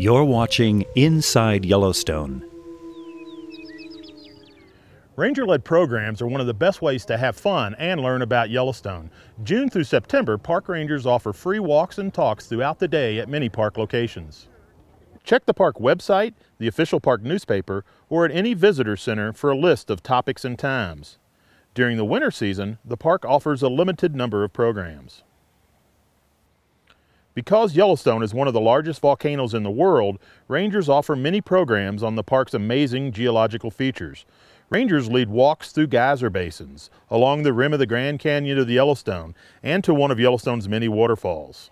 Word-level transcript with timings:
You're 0.00 0.22
watching 0.22 0.84
Inside 0.94 1.64
Yellowstone. 1.64 2.48
Ranger 5.16 5.44
led 5.44 5.64
programs 5.64 6.22
are 6.22 6.28
one 6.28 6.40
of 6.40 6.46
the 6.46 6.54
best 6.54 6.80
ways 6.80 7.04
to 7.06 7.18
have 7.18 7.36
fun 7.36 7.74
and 7.80 8.00
learn 8.00 8.22
about 8.22 8.48
Yellowstone. 8.48 9.10
June 9.42 9.68
through 9.68 9.82
September, 9.82 10.38
park 10.38 10.68
rangers 10.68 11.04
offer 11.04 11.32
free 11.32 11.58
walks 11.58 11.98
and 11.98 12.14
talks 12.14 12.46
throughout 12.46 12.78
the 12.78 12.86
day 12.86 13.18
at 13.18 13.28
many 13.28 13.48
park 13.48 13.76
locations. 13.76 14.46
Check 15.24 15.46
the 15.46 15.52
park 15.52 15.78
website, 15.80 16.34
the 16.58 16.68
official 16.68 17.00
park 17.00 17.22
newspaper, 17.22 17.84
or 18.08 18.24
at 18.24 18.30
any 18.30 18.54
visitor 18.54 18.96
center 18.96 19.32
for 19.32 19.50
a 19.50 19.58
list 19.58 19.90
of 19.90 20.04
topics 20.04 20.44
and 20.44 20.56
times. 20.56 21.18
During 21.74 21.96
the 21.96 22.04
winter 22.04 22.30
season, 22.30 22.78
the 22.84 22.96
park 22.96 23.24
offers 23.24 23.64
a 23.64 23.68
limited 23.68 24.14
number 24.14 24.44
of 24.44 24.52
programs. 24.52 25.24
Because 27.38 27.76
Yellowstone 27.76 28.24
is 28.24 28.34
one 28.34 28.48
of 28.48 28.52
the 28.52 28.60
largest 28.60 29.00
volcanoes 29.00 29.54
in 29.54 29.62
the 29.62 29.70
world, 29.70 30.18
rangers 30.48 30.88
offer 30.88 31.14
many 31.14 31.40
programs 31.40 32.02
on 32.02 32.16
the 32.16 32.24
park's 32.24 32.52
amazing 32.52 33.12
geological 33.12 33.70
features. 33.70 34.26
Rangers 34.70 35.08
lead 35.08 35.28
walks 35.28 35.70
through 35.70 35.86
geyser 35.86 36.30
basins, 36.30 36.90
along 37.08 37.44
the 37.44 37.52
rim 37.52 37.72
of 37.72 37.78
the 37.78 37.86
Grand 37.86 38.18
Canyon 38.18 38.58
of 38.58 38.66
the 38.66 38.72
Yellowstone, 38.72 39.36
and 39.62 39.84
to 39.84 39.94
one 39.94 40.10
of 40.10 40.18
Yellowstone's 40.18 40.68
many 40.68 40.88
waterfalls. 40.88 41.70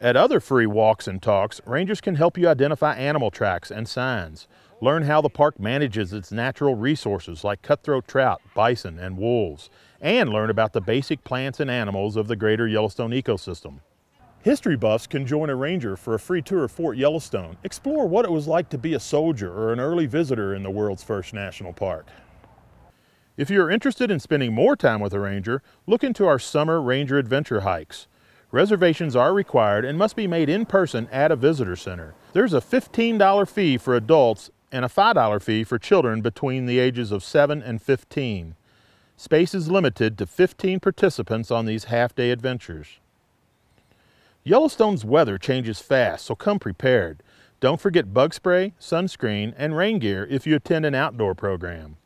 At 0.00 0.14
other 0.14 0.38
free 0.38 0.66
walks 0.66 1.08
and 1.08 1.20
talks, 1.20 1.60
rangers 1.66 2.00
can 2.00 2.14
help 2.14 2.38
you 2.38 2.46
identify 2.46 2.94
animal 2.94 3.32
tracks 3.32 3.72
and 3.72 3.88
signs, 3.88 4.46
learn 4.80 5.02
how 5.02 5.20
the 5.20 5.28
park 5.28 5.58
manages 5.58 6.12
its 6.12 6.30
natural 6.30 6.76
resources 6.76 7.42
like 7.42 7.60
cutthroat 7.62 8.06
trout, 8.06 8.40
bison, 8.54 9.00
and 9.00 9.18
wolves, 9.18 9.68
and 10.00 10.30
learn 10.30 10.48
about 10.48 10.74
the 10.74 10.80
basic 10.80 11.24
plants 11.24 11.58
and 11.58 11.68
animals 11.68 12.14
of 12.14 12.28
the 12.28 12.36
greater 12.36 12.68
Yellowstone 12.68 13.10
ecosystem. 13.10 13.80
History 14.48 14.76
buffs 14.78 15.06
can 15.06 15.26
join 15.26 15.50
a 15.50 15.54
ranger 15.54 15.94
for 15.94 16.14
a 16.14 16.18
free 16.18 16.40
tour 16.40 16.64
of 16.64 16.72
Fort 16.72 16.96
Yellowstone. 16.96 17.58
Explore 17.64 18.08
what 18.08 18.24
it 18.24 18.30
was 18.30 18.46
like 18.46 18.70
to 18.70 18.78
be 18.78 18.94
a 18.94 18.98
soldier 18.98 19.52
or 19.52 19.74
an 19.74 19.78
early 19.78 20.06
visitor 20.06 20.54
in 20.54 20.62
the 20.62 20.70
world's 20.70 21.02
first 21.02 21.34
national 21.34 21.74
park. 21.74 22.06
If 23.36 23.50
you 23.50 23.60
are 23.60 23.70
interested 23.70 24.10
in 24.10 24.20
spending 24.20 24.54
more 24.54 24.74
time 24.74 25.00
with 25.00 25.12
a 25.12 25.20
ranger, 25.20 25.62
look 25.86 26.02
into 26.02 26.26
our 26.26 26.38
summer 26.38 26.80
ranger 26.80 27.18
adventure 27.18 27.60
hikes. 27.60 28.06
Reservations 28.50 29.14
are 29.14 29.34
required 29.34 29.84
and 29.84 29.98
must 29.98 30.16
be 30.16 30.26
made 30.26 30.48
in 30.48 30.64
person 30.64 31.08
at 31.12 31.30
a 31.30 31.36
visitor 31.36 31.76
center. 31.76 32.14
There's 32.32 32.54
a 32.54 32.62
$15 32.62 33.46
fee 33.46 33.76
for 33.76 33.94
adults 33.94 34.50
and 34.72 34.82
a 34.82 34.88
$5 34.88 35.42
fee 35.42 35.62
for 35.62 35.78
children 35.78 36.22
between 36.22 36.64
the 36.64 36.78
ages 36.78 37.12
of 37.12 37.22
7 37.22 37.62
and 37.62 37.82
15. 37.82 38.54
Space 39.14 39.54
is 39.54 39.70
limited 39.70 40.16
to 40.16 40.26
15 40.26 40.80
participants 40.80 41.50
on 41.50 41.66
these 41.66 41.84
half-day 41.84 42.30
adventures. 42.30 42.98
Yellowstone's 44.44 45.04
weather 45.04 45.36
changes 45.36 45.80
fast, 45.80 46.26
so 46.26 46.34
come 46.34 46.58
prepared. 46.58 47.22
Don't 47.60 47.80
forget 47.80 48.14
bug 48.14 48.32
spray, 48.32 48.72
sunscreen, 48.80 49.52
and 49.56 49.76
rain 49.76 49.98
gear 49.98 50.26
if 50.30 50.46
you 50.46 50.54
attend 50.54 50.86
an 50.86 50.94
outdoor 50.94 51.34
program. 51.34 51.96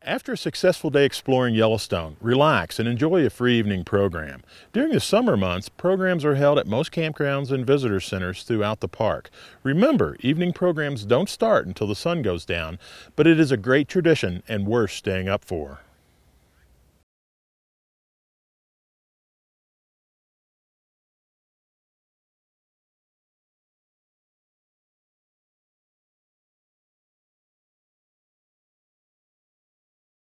After 0.00 0.34
a 0.34 0.38
successful 0.38 0.90
day 0.90 1.04
exploring 1.04 1.56
Yellowstone, 1.56 2.16
relax 2.20 2.78
and 2.78 2.88
enjoy 2.88 3.26
a 3.26 3.30
free 3.30 3.58
evening 3.58 3.84
program. 3.84 4.44
During 4.72 4.92
the 4.92 5.00
summer 5.00 5.36
months, 5.36 5.68
programs 5.68 6.24
are 6.24 6.36
held 6.36 6.60
at 6.60 6.68
most 6.68 6.92
campgrounds 6.92 7.50
and 7.50 7.66
visitor 7.66 7.98
centers 7.98 8.44
throughout 8.44 8.78
the 8.78 8.86
park. 8.86 9.30
Remember, 9.64 10.16
evening 10.20 10.52
programs 10.52 11.04
don't 11.04 11.28
start 11.28 11.66
until 11.66 11.88
the 11.88 11.96
sun 11.96 12.22
goes 12.22 12.44
down, 12.44 12.78
but 13.16 13.26
it 13.26 13.40
is 13.40 13.50
a 13.50 13.56
great 13.56 13.88
tradition 13.88 14.44
and 14.46 14.68
worth 14.68 14.92
staying 14.92 15.28
up 15.28 15.44
for. 15.44 15.80